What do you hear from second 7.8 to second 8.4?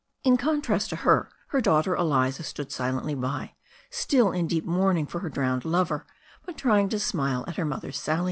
s^Wv^^.